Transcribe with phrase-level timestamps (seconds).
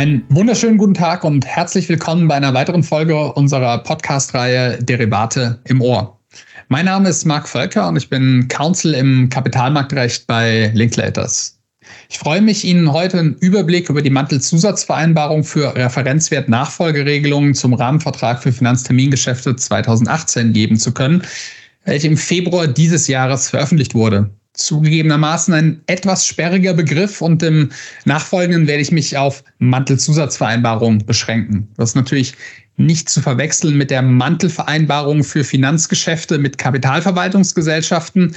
[0.00, 5.82] Einen wunderschönen guten Tag und herzlich willkommen bei einer weiteren Folge unserer Podcast-Reihe Derivate im
[5.82, 6.18] Ohr.
[6.68, 11.60] Mein Name ist Marc Völker und ich bin Counsel im Kapitalmarktrecht bei Linklaters.
[12.08, 18.52] Ich freue mich, Ihnen heute einen Überblick über die Mantelzusatzvereinbarung für Referenzwert-Nachfolgeregelungen zum Rahmenvertrag für
[18.52, 21.24] Finanztermingeschäfte 2018 geben zu können,
[21.84, 24.30] welche im Februar dieses Jahres veröffentlicht wurde
[24.60, 27.70] zugegebenermaßen ein etwas sperriger Begriff und im
[28.04, 31.68] Nachfolgenden werde ich mich auf Mantelzusatzvereinbarungen beschränken.
[31.76, 32.34] Das ist natürlich
[32.76, 38.34] nicht zu verwechseln mit der Mantelvereinbarung für Finanzgeschäfte mit Kapitalverwaltungsgesellschaften.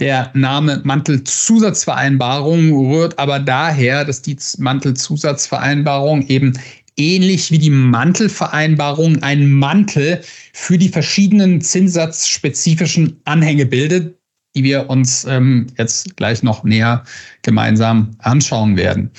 [0.00, 6.54] Der Name Mantelzusatzvereinbarung rührt aber daher, dass die Mantelzusatzvereinbarung eben
[6.96, 10.20] ähnlich wie die Mantelvereinbarung einen Mantel
[10.52, 14.16] für die verschiedenen zinssatzspezifischen Anhänge bildet,
[14.54, 17.04] die wir uns ähm, jetzt gleich noch näher
[17.42, 19.10] gemeinsam anschauen werden.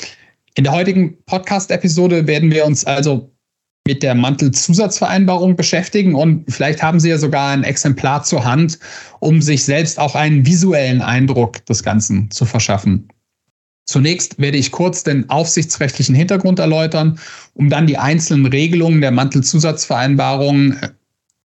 [0.56, 3.32] In der heutigen Podcast-Episode werden wir uns also
[3.88, 8.80] mit der Mantelzusatzvereinbarung beschäftigen und vielleicht haben Sie ja sogar ein Exemplar zur Hand,
[9.20, 13.08] um sich selbst auch einen visuellen Eindruck des Ganzen zu verschaffen.
[13.86, 17.20] Zunächst werde ich kurz den aufsichtsrechtlichen Hintergrund erläutern,
[17.54, 20.78] um dann die einzelnen Regelungen der Mantelzusatzvereinbarung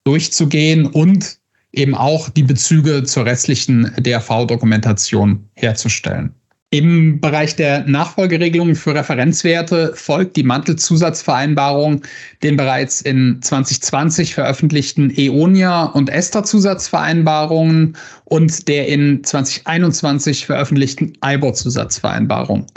[0.05, 1.40] durchzugehen und
[1.73, 6.33] eben auch die Bezüge zur restlichen DRV-Dokumentation herzustellen.
[6.73, 12.01] Im Bereich der Nachfolgeregelungen für Referenzwerte folgt die Mantelzusatzvereinbarung
[12.43, 22.67] den bereits in 2020 veröffentlichten EONIA und ESTA-Zusatzvereinbarungen und der in 2021 veröffentlichten IBOR-Zusatzvereinbarung.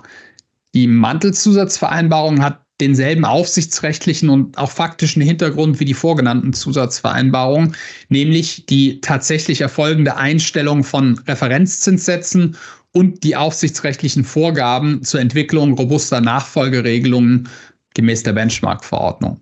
[0.75, 7.77] Die Mantelzusatzvereinbarung hat denselben aufsichtsrechtlichen und auch faktischen Hintergrund wie die vorgenannten Zusatzvereinbarungen,
[8.08, 12.56] nämlich die tatsächlich erfolgende Einstellung von Referenzzinssätzen
[12.92, 17.48] und die aufsichtsrechtlichen Vorgaben zur Entwicklung robuster Nachfolgeregelungen
[17.95, 19.40] gemäß der Benchmark-Verordnung.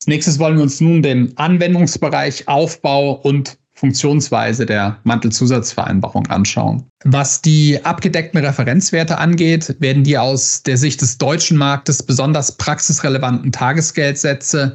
[0.00, 6.84] Als nächstes wollen wir uns nun den Anwendungsbereich, Aufbau und Funktionsweise der Mantelzusatzvereinbarung anschauen.
[7.04, 13.50] Was die abgedeckten Referenzwerte angeht, werden die aus der Sicht des deutschen Marktes besonders praxisrelevanten
[13.50, 14.74] Tagesgeldsätze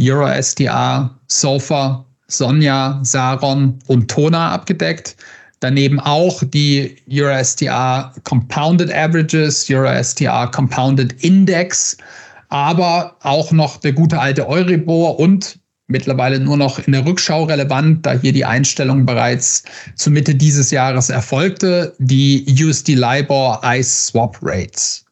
[0.00, 5.16] Euro SDR, SOFA, Sonja, Saron und Tona abgedeckt.
[5.60, 11.96] Daneben auch die Euro SDR Compounded Averages, Euro SDR Compounded Index,
[12.48, 15.57] aber auch noch der gute alte Euribor und
[15.88, 19.64] mittlerweile nur noch in der Rückschau relevant, da hier die Einstellung bereits
[19.96, 25.04] zur Mitte dieses Jahres erfolgte, die USD LIBOR ICE Swap Rates.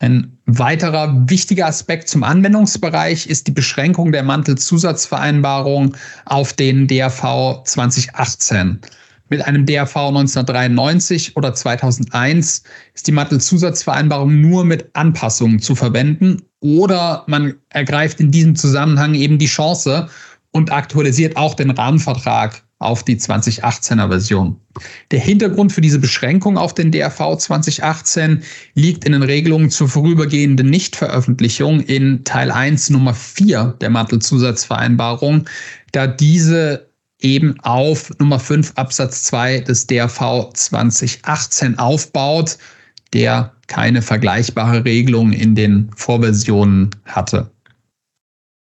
[0.00, 8.80] Ein weiterer wichtiger Aspekt zum Anwendungsbereich ist die Beschränkung der Mantelzusatzvereinbarung auf den DAV 2018.
[9.30, 12.64] Mit einem DAV 1993 oder 2001
[12.94, 19.38] ist die Mantelzusatzvereinbarung nur mit Anpassungen zu verwenden oder man ergreift in diesem Zusammenhang eben
[19.38, 20.08] die Chance
[20.50, 24.56] und aktualisiert auch den Rahmenvertrag auf die 2018er Version.
[25.12, 28.42] Der Hintergrund für diese Beschränkung auf den DRV 2018
[28.74, 35.46] liegt in den Regelungen zur vorübergehenden Nichtveröffentlichung in Teil 1 Nummer 4 der Mantelzusatzvereinbarung,
[35.92, 36.89] da diese
[37.20, 42.58] eben auf Nummer 5 Absatz 2 des DRV 2018 aufbaut,
[43.12, 47.50] der keine vergleichbare Regelung in den Vorversionen hatte.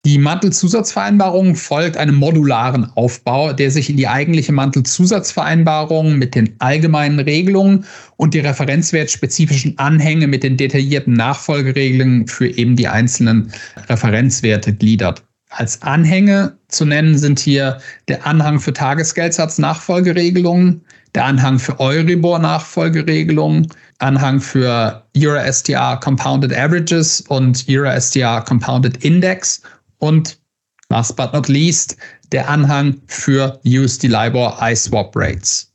[0.06, 7.20] Die Mantelzusatzvereinbarung folgt einem modularen Aufbau, der sich in die eigentliche Mantelzusatzvereinbarung mit den allgemeinen
[7.20, 7.86] Regelungen
[8.18, 13.50] und die referenzwertspezifischen Anhänge mit den detaillierten Nachfolgeregelungen für eben die einzelnen
[13.88, 15.22] Referenzwerte gliedert.
[15.50, 17.78] Als Anhänge zu nennen sind hier
[18.08, 20.84] der Anhang für Tagesgeldsatz-Nachfolgeregelungen,
[21.14, 23.68] der Anhang für Euribor-Nachfolgeregelungen,
[23.98, 29.62] Anhang für Euro-STR Compounded Averages und Euro-STR Compounded Index
[29.98, 30.40] und
[30.88, 31.96] last but not least
[32.32, 35.72] der Anhang für USD LIBOR iSwap Rates.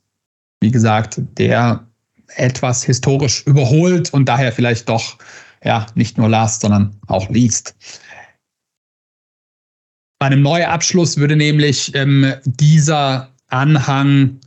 [0.60, 1.86] Wie gesagt, der
[2.36, 5.16] etwas historisch überholt und daher vielleicht doch
[5.64, 7.74] ja nicht nur last, sondern auch least.
[10.20, 14.38] Bei einem Neuabschluss würde nämlich ähm, dieser Anhang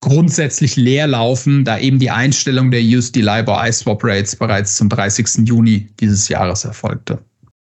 [0.00, 5.46] grundsätzlich leer laufen, da eben die Einstellung der USD LIBOR iSwap Rates bereits zum 30.
[5.46, 7.18] Juni dieses Jahres erfolgte.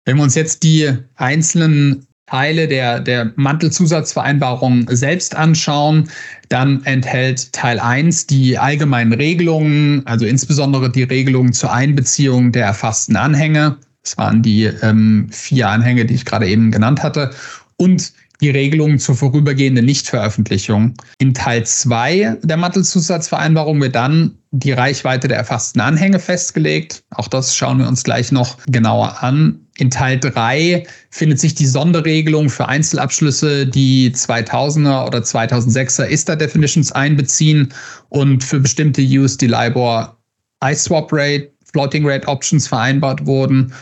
[0.04, 6.10] Wenn wir uns jetzt die einzelnen Teile der, der Mantelzusatzvereinbarung selbst anschauen,
[6.50, 13.16] dann enthält Teil 1 die allgemeinen Regelungen, also insbesondere die Regelungen zur Einbeziehung der erfassten
[13.16, 13.78] Anhänge.
[14.02, 17.30] Das waren die ähm, vier Anhänge, die ich gerade eben genannt hatte.
[17.76, 18.12] Und
[18.42, 20.94] die Regelungen zur vorübergehenden Nichtveröffentlichung.
[21.18, 27.04] In Teil 2 der Mantelzusatzvereinbarung wird dann die Reichweite der erfassten Anhänge festgelegt.
[27.10, 29.60] Auch das schauen wir uns gleich noch genauer an.
[29.78, 36.90] In Teil 3 findet sich die Sonderregelung für Einzelabschlüsse, die 2000er oder 2006er ISTA Definitions
[36.90, 37.72] einbeziehen
[38.08, 40.18] und für bestimmte USD LIBOR
[40.64, 43.72] iSwap Rate, Floating Rate Options vereinbart wurden.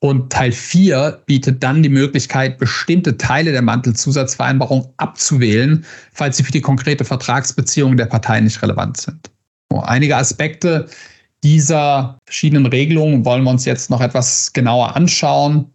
[0.00, 6.52] Und Teil 4 bietet dann die Möglichkeit, bestimmte Teile der Mantelzusatzvereinbarung abzuwählen, falls sie für
[6.52, 9.30] die konkrete Vertragsbeziehung der Parteien nicht relevant sind.
[9.70, 10.88] Einige Aspekte
[11.42, 15.66] dieser verschiedenen Regelungen wollen wir uns jetzt noch etwas genauer anschauen.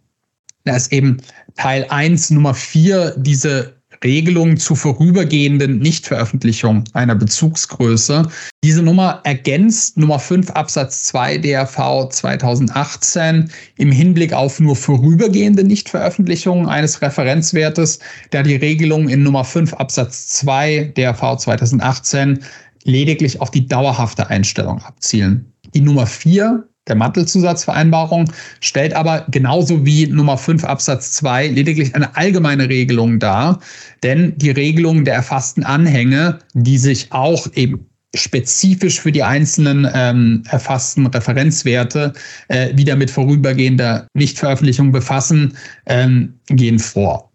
[0.64, 1.18] Da ist eben
[1.56, 3.73] Teil 1 Nummer 4 diese
[4.04, 8.28] Regelung zur vorübergehenden Nichtveröffentlichung einer Bezugsgröße.
[8.62, 16.68] Diese Nummer ergänzt Nummer 5 Absatz 2 DRV 2018 im Hinblick auf nur vorübergehende Nichtveröffentlichung
[16.68, 17.98] eines Referenzwertes,
[18.30, 22.40] da die Regelung in Nummer 5 Absatz 2 DRV 2018
[22.84, 25.52] lediglich auf die dauerhafte Einstellung abzielen.
[25.74, 32.14] Die Nummer 4 der Mantelzusatzvereinbarung stellt aber genauso wie Nummer 5 Absatz 2 lediglich eine
[32.16, 33.60] allgemeine Regelung dar,
[34.02, 40.42] denn die Regelungen der erfassten Anhänge, die sich auch eben spezifisch für die einzelnen ähm,
[40.48, 42.12] erfassten Referenzwerte
[42.48, 47.32] äh, wieder mit vorübergehender Nichtveröffentlichung befassen, ähm, gehen vor.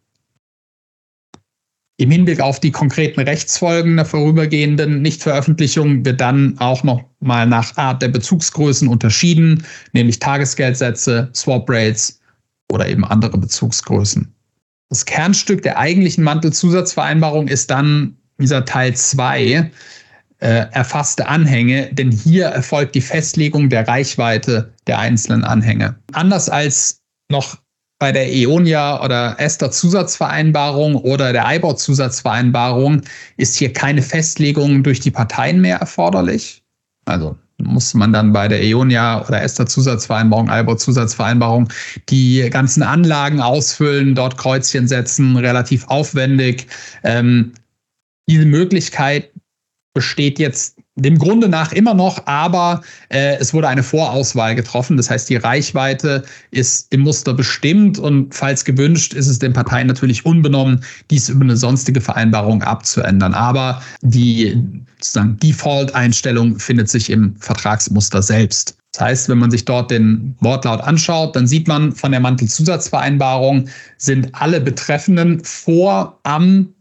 [1.98, 7.76] Im Hinblick auf die konkreten Rechtsfolgen der vorübergehenden Nichtveröffentlichung wird dann auch noch mal nach
[7.78, 12.20] Art der Bezugsgrößen unterschieden, nämlich Tagesgeldsätze, Swap Rates
[12.72, 14.34] oder eben andere Bezugsgrößen.
[14.90, 19.70] Das Kernstück der eigentlichen Mantelzusatzvereinbarung ist dann dieser Teil 2,
[20.40, 25.96] äh, erfasste Anhänge, denn hier erfolgt die Festlegung der Reichweite der einzelnen Anhänge.
[26.14, 27.58] Anders als noch
[28.00, 33.02] bei der EONIA oder Esther Zusatzvereinbarung oder der IBOR Zusatzvereinbarung
[33.36, 36.64] ist hier keine Festlegung durch die Parteien mehr erforderlich.
[37.10, 41.70] Also muss man dann bei der EONIA oder Esther Zusatzvereinbarung, IBOR Zusatzvereinbarung
[42.10, 46.68] die ganzen Anlagen ausfüllen, dort Kreuzchen setzen, relativ aufwendig.
[47.04, 47.54] Ähm,
[48.30, 49.32] diese Möglichkeit
[49.94, 54.98] besteht jetzt dem Grunde nach immer noch, aber äh, es wurde eine Vorauswahl getroffen.
[54.98, 59.88] Das heißt, die Reichweite ist im Muster bestimmt und falls gewünscht, ist es den Parteien
[59.88, 63.34] natürlich unbenommen, dies über eine sonstige Vereinbarung abzuändern.
[63.34, 64.62] Aber die
[65.00, 68.76] sozusagen Default-Einstellung findet sich im Vertragsmuster selbst.
[68.92, 73.70] Das heißt, wenn man sich dort den Wortlaut anschaut, dann sieht man von der Mantelzusatzvereinbarung
[73.98, 76.74] sind alle Betreffenden vor, am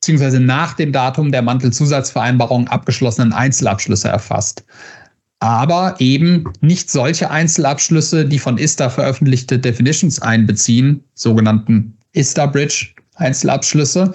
[0.00, 4.64] beziehungsweise nach dem Datum der Mantelzusatzvereinbarung abgeschlossenen Einzelabschlüsse erfasst.
[5.40, 14.12] Aber eben nicht solche Einzelabschlüsse, die von ISTA veröffentlichte Definitions einbeziehen, sogenannten ISTA Bridge Einzelabschlüsse.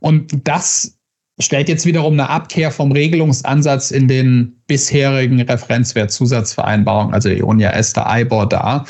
[0.00, 0.98] Und das
[1.38, 8.48] stellt jetzt wiederum eine Abkehr vom Regelungsansatz in den bisherigen Referenzwertzusatzvereinbarungen, also Ionia Esther IBOR
[8.48, 8.86] dar,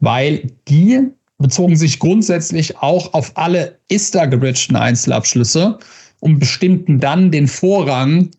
[0.00, 1.08] weil die
[1.38, 5.78] bezogen sich grundsätzlich auch auf alle ISTA-gebridgten Einzelabschlüsse
[6.20, 8.30] und bestimmten dann den Vorrang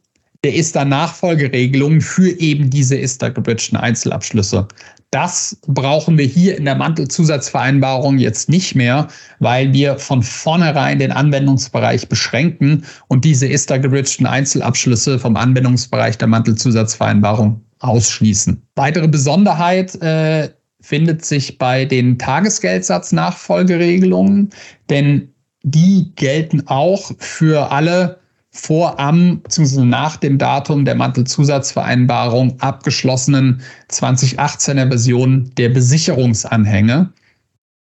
[0.44, 4.68] der ISTA-Nachfolgeregelung für eben diese ISTA-gebridgten Einzelabschlüsse.
[5.12, 9.08] Das brauchen wir hier in der Mantelzusatzvereinbarung jetzt nicht mehr,
[9.40, 17.62] weil wir von vornherein den Anwendungsbereich beschränken und diese ISTA-gebridgten Einzelabschlüsse vom Anwendungsbereich der Mantelzusatzvereinbarung
[17.80, 18.62] ausschließen.
[18.76, 20.50] Weitere Besonderheit äh,
[20.86, 24.52] findet sich bei den Tagesgeldsatznachfolgeregelungen,
[24.90, 25.30] denn
[25.64, 28.20] die gelten auch für alle
[28.52, 29.84] vor am bzw.
[29.84, 37.12] nach dem Datum der Mantelzusatzvereinbarung abgeschlossenen 2018er Version der Besicherungsanhänge.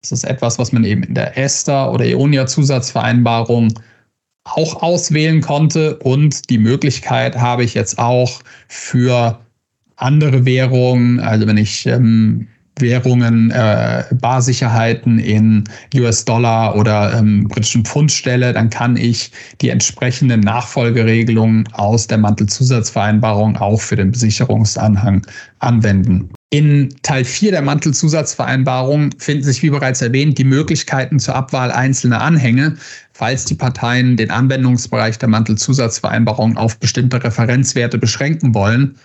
[0.02, 3.72] Das ist etwas, was man eben in der Esther oder Ionia Zusatzvereinbarung
[4.44, 9.40] auch auswählen konnte und die Möglichkeit habe ich jetzt auch für
[9.96, 15.64] andere Währungen, also wenn ich ähm, Währungen, äh, Barsicherheiten in
[15.94, 23.56] US-Dollar oder ähm, britischen Pfund stelle, dann kann ich die entsprechenden Nachfolgeregelungen aus der Mantelzusatzvereinbarung
[23.56, 25.26] auch für den Besicherungsanhang
[25.60, 26.30] anwenden.
[26.52, 32.20] In Teil 4 der Mantelzusatzvereinbarung finden sich, wie bereits erwähnt, die Möglichkeiten zur Abwahl einzelner
[32.20, 32.76] Anhänge,
[33.14, 38.96] falls die Parteien den Anwendungsbereich der Mantelzusatzvereinbarung auf bestimmte Referenzwerte beschränken wollen.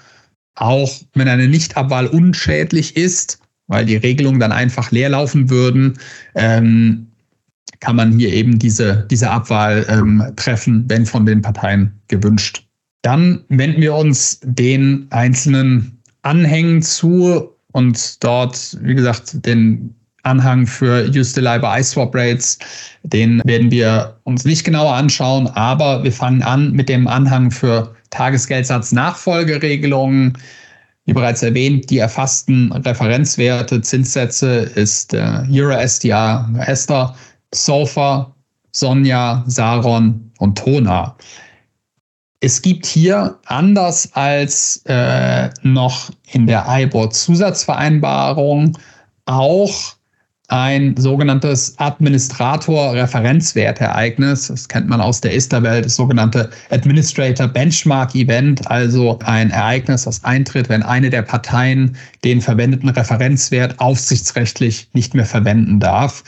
[0.56, 5.98] Auch wenn eine Nichtabwahl unschädlich ist, weil die Regelungen dann einfach leer laufen würden,
[6.36, 7.08] ähm,
[7.80, 12.64] kann man hier eben diese, diese Abwahl ähm, treffen, wenn von den Parteien gewünscht.
[13.04, 19.94] Dann wenden wir uns den einzelnen Anhängen zu und dort, wie gesagt, den
[20.24, 22.60] Anhang für Use the LIBOR iSwap Rates.
[23.04, 27.96] Den werden wir uns nicht genauer anschauen, aber wir fangen an mit dem Anhang für
[28.10, 30.34] Tagesgeldsatz-Nachfolgeregelungen.
[31.08, 37.16] Wie bereits erwähnt, die erfassten Referenzwerte, Zinssätze ist äh, Euro SDR, Esther,
[37.56, 38.36] Sofa,
[38.74, 41.16] Sonja, Saron und Tona.
[42.42, 48.78] Es gibt hier, anders als äh, noch in der IBOR-Zusatzvereinbarung,
[49.26, 49.97] auch
[50.50, 54.48] ein sogenanntes Administrator-Referenzwertereignis.
[54.48, 60.24] Das kennt man aus der ISTA-Welt, das sogenannte Administrator Benchmark Event, also ein Ereignis, das
[60.24, 66.24] eintritt, wenn eine der Parteien den verwendeten Referenzwert aufsichtsrechtlich nicht mehr verwenden darf.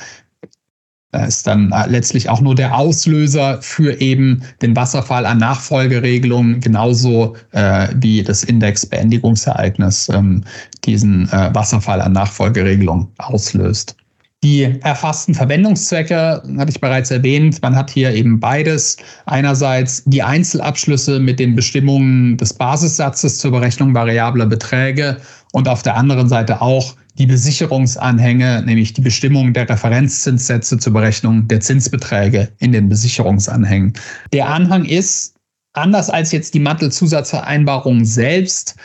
[1.12, 7.36] Da ist dann letztlich auch nur der Auslöser für eben den Wasserfall an Nachfolgeregelungen, genauso
[7.52, 10.44] äh, wie das Indexbeendigungsereignis ähm,
[10.86, 13.96] diesen äh, Wasserfall an Nachfolgeregelungen auslöst.
[14.42, 17.62] Die erfassten Verwendungszwecke hatte ich bereits erwähnt.
[17.62, 18.96] Man hat hier eben beides.
[19.26, 25.18] Einerseits die Einzelabschlüsse mit den Bestimmungen des Basissatzes zur Berechnung variabler Beträge
[25.52, 31.50] und auf der anderen Seite auch die Besicherungsanhänge, nämlich die Bestimmung der Referenzzinssätze zur Berechnung
[31.50, 33.92] der Zinsbeträge in den Besicherungsanhängen.
[34.32, 35.36] Der Anhang ist,
[35.74, 38.78] anders als jetzt die Mantelzusatzvereinbarung selbst,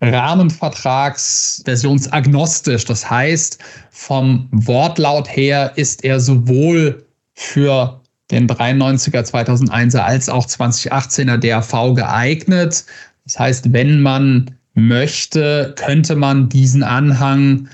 [0.00, 2.84] Rahmenvertragsversionsagnostisch.
[2.84, 3.58] Das heißt,
[3.90, 7.04] vom Wortlaut her ist er sowohl
[7.34, 12.84] für den 93er 2001er als auch 2018er DRV geeignet.
[13.24, 17.68] Das heißt, wenn man möchte, könnte man diesen Anhang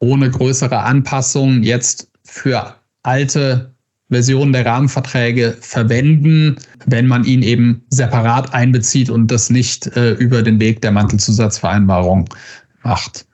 [0.00, 3.71] ohne größere Anpassungen jetzt für alte
[4.12, 10.42] Versionen der Rahmenverträge verwenden, wenn man ihn eben separat einbezieht und das nicht äh, über
[10.42, 12.28] den Weg der Mantelzusatzvereinbarung
[12.82, 13.26] macht.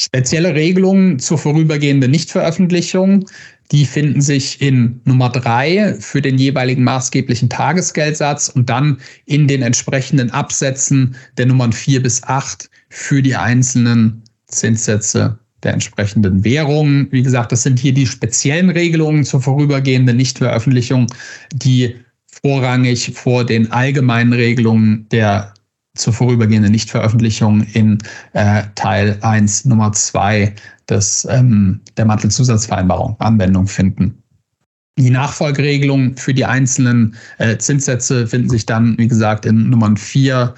[0.00, 3.28] Spezielle Regelungen zur vorübergehenden Nichtveröffentlichung,
[3.72, 9.62] die finden sich in Nummer drei für den jeweiligen maßgeblichen Tagesgeldsatz und dann in den
[9.62, 17.08] entsprechenden Absätzen der Nummern vier bis acht für die einzelnen Zinssätze der entsprechenden Währung.
[17.10, 21.06] Wie gesagt, das sind hier die speziellen Regelungen zur vorübergehenden Nichtveröffentlichung,
[21.52, 21.96] die
[22.42, 25.52] vorrangig vor den allgemeinen Regelungen der
[25.96, 27.98] zur vorübergehenden Nichtveröffentlichung in
[28.32, 30.54] äh, Teil 1 Nummer 2
[30.88, 34.22] des, ähm, der Mantelzusatzvereinbarung Anwendung finden.
[34.98, 40.54] Die Nachfolgeregelungen für die einzelnen äh, Zinssätze finden sich dann, wie gesagt, in Nummern 4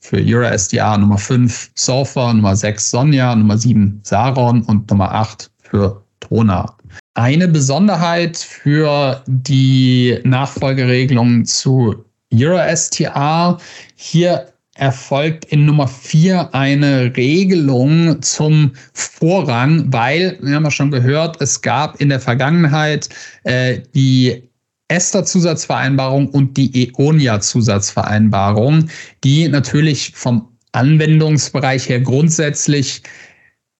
[0.00, 6.02] für EuroSDR Nummer 5 Sulfur, Nummer 6 Sonja, Nummer 7 Saron und Nummer 8 für
[6.20, 6.76] Trona.
[7.14, 13.58] Eine Besonderheit für die Nachfolgeregelung zu EuroSTR.
[13.96, 21.40] Hier erfolgt in Nummer 4 eine Regelung zum Vorrang, weil, wir haben ja schon gehört,
[21.42, 23.08] es gab in der Vergangenheit
[23.42, 24.47] äh, die
[24.88, 28.88] Ester-Zusatzvereinbarung und die Eonia-Zusatzvereinbarung,
[29.22, 33.02] die natürlich vom Anwendungsbereich her grundsätzlich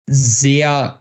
[0.08, 1.00] sehr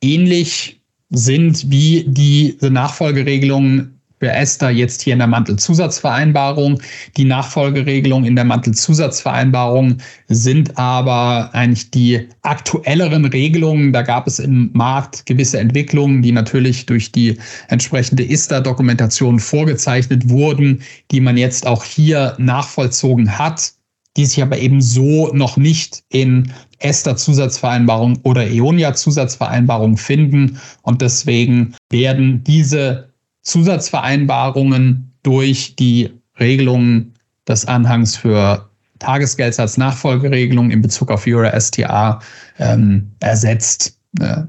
[0.00, 6.80] ähnlich sind wie diese Nachfolgeregelungen für Esther jetzt hier in der Mantelzusatzvereinbarung.
[7.16, 13.92] Die Nachfolgeregelungen in der Mantelzusatzvereinbarung sind aber eigentlich die aktuelleren Regelungen.
[13.92, 17.36] Da gab es im Markt gewisse Entwicklungen, die natürlich durch die
[17.68, 23.72] entsprechende ISTA-Dokumentation vorgezeichnet wurden, die man jetzt auch hier nachvollzogen hat,
[24.16, 30.58] die sich aber eben so noch nicht in Esther-Zusatzvereinbarung oder Eonia-Zusatzvereinbarung finden.
[30.82, 33.10] Und deswegen werden diese
[33.46, 37.14] Zusatzvereinbarungen durch die Regelungen
[37.48, 42.20] des Anhangs für TagesgeldsatzNachfolgeregelung in Bezug auf Euro STA
[42.58, 43.98] ähm, ersetzt.
[44.20, 44.42] Äh,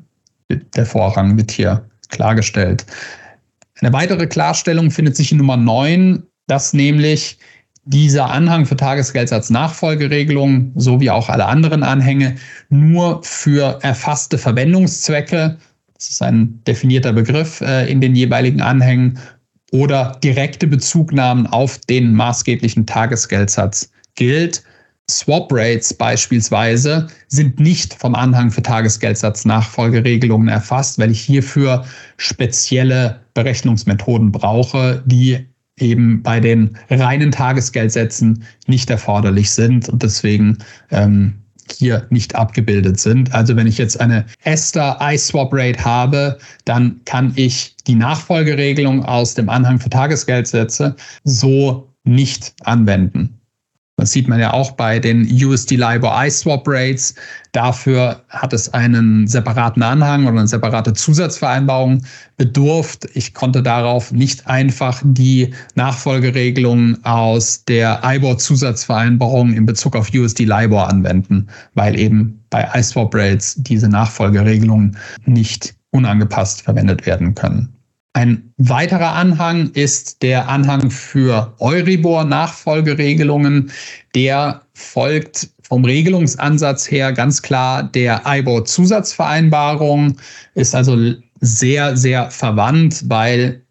[0.50, 2.86] der Vorrang wird hier klargestellt.
[3.82, 7.38] Eine weitere Klarstellung findet sich in Nummer 9, dass nämlich
[7.86, 12.36] dieser Anhang für TagesgeldsatzNachfolgeregelung sowie auch alle anderen Anhänge
[12.70, 15.58] nur für erfasste Verwendungszwecke
[15.98, 19.20] das ist ein definierter Begriff äh, in den jeweiligen Anhängen,
[19.72, 24.63] oder direkte Bezugnahmen auf den maßgeblichen Tagesgeldsatz gilt.
[25.10, 31.86] Swap Rates beispielsweise sind nicht vom Anhang für Tagesgeldsatz-Nachfolgeregelungen erfasst, weil ich hierfür
[32.18, 35.46] spezielle Berechnungsmethoden brauche, die
[35.80, 39.88] eben bei den reinen Tagesgeldsätzen nicht erforderlich sind.
[39.88, 40.58] Und deswegen
[40.92, 41.36] ähm,
[41.72, 43.34] hier nicht abgebildet sind.
[43.34, 49.34] Also wenn ich jetzt eine Ester iSwap Rate habe, dann kann ich die Nachfolgeregelung aus
[49.34, 53.37] dem Anhang für Tagesgeldsätze so nicht anwenden.
[54.00, 57.16] Das sieht man ja auch bei den USD LIBOR iSwap Rates.
[57.51, 62.04] Dafür hat es einen separaten Anhang oder eine separate Zusatzvereinbarung
[62.38, 63.08] bedurft.
[63.16, 70.46] Ich konnte darauf nicht einfach die Nachfolgeregelung aus der IBOR Zusatzvereinbarung in Bezug auf USD
[70.46, 77.76] LIBOR anwenden, weil eben bei iSwap Rates diese Nachfolgeregelungen nicht unangepasst verwendet werden können.
[78.18, 83.70] Ein weiterer Anhang ist der Anhang für Euribor-Nachfolgeregelungen.
[84.16, 90.18] Der folgt vom Regelungsansatz her ganz klar der IBOR-Zusatzvereinbarung,
[90.56, 93.62] ist also sehr, sehr verwandt, weil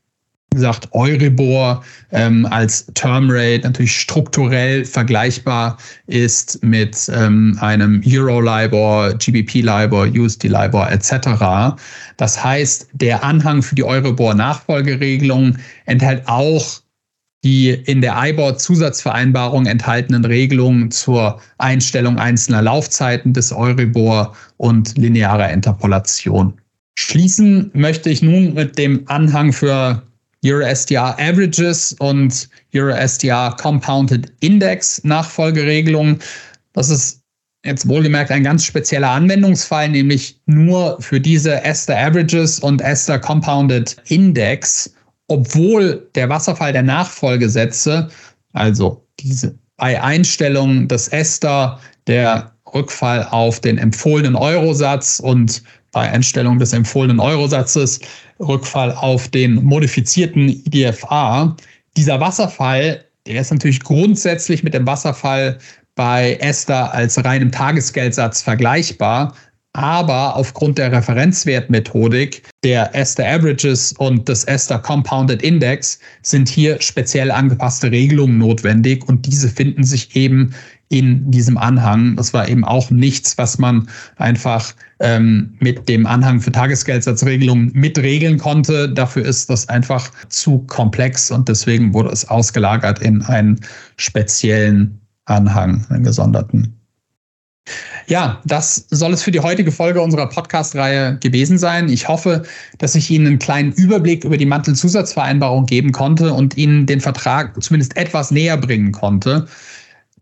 [0.57, 10.91] gesagt, Euribor ähm, als Termrate natürlich strukturell vergleichbar ist mit ähm, einem Euro-LIBOR, GBP-LIBOR, USD-LIBOR
[10.91, 11.79] etc.
[12.17, 16.81] Das heißt, der Anhang für die Euribor-Nachfolgeregelung enthält auch
[17.45, 26.55] die in der IBOR-Zusatzvereinbarung enthaltenen Regelungen zur Einstellung einzelner Laufzeiten des Euribor und linearer Interpolation.
[26.99, 30.03] Schließen möchte ich nun mit dem Anhang für
[30.47, 36.19] EuroSDR Averages und EuroSDR Compounded Index Nachfolgeregelung.
[36.73, 37.23] Das ist
[37.65, 43.97] jetzt wohlgemerkt ein ganz spezieller Anwendungsfall, nämlich nur für diese Ester Averages und Ester Compounded
[44.09, 44.95] Index,
[45.29, 48.09] obwohl der Wasserfall der Nachfolgesätze,
[48.53, 56.59] also diese bei Einstellung des Ester, der Rückfall auf den empfohlenen Eurosatz und bei Einstellung
[56.59, 58.01] des empfohlenen Eurosatzes
[58.41, 61.57] Rückfall auf den modifizierten IDFA.
[61.97, 65.59] Dieser Wasserfall, der ist natürlich grundsätzlich mit dem Wasserfall
[65.95, 69.35] bei Esther als reinem Tagesgeldsatz vergleichbar,
[69.73, 77.31] aber aufgrund der Referenzwertmethodik der Esther Averages und des Esther Compounded Index sind hier speziell
[77.31, 80.55] angepasste Regelungen notwendig und diese finden sich eben
[80.89, 82.17] in diesem Anhang.
[82.17, 88.39] Das war eben auch nichts, was man einfach ähm, mit dem Anhang für Tagesgeldsatzregelungen mitregeln
[88.39, 88.89] konnte.
[88.89, 93.61] Dafür ist das einfach zu komplex und deswegen wurde es ausgelagert in einen
[93.97, 96.77] speziellen Anhang, einen gesonderten.
[98.07, 101.89] Ja, das soll es für die heutige Folge unserer Podcast-Reihe gewesen sein.
[101.89, 102.45] Ich hoffe,
[102.79, 107.61] dass ich Ihnen einen kleinen Überblick über die Mantelzusatzvereinbarung geben konnte und Ihnen den Vertrag
[107.61, 109.49] zumindest etwas näher bringen konnte.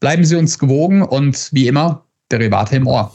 [0.01, 3.13] Bleiben Sie uns gewogen und wie immer, Derivate im Ohr.